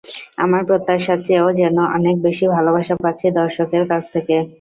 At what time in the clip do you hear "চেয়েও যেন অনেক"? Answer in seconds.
1.25-2.15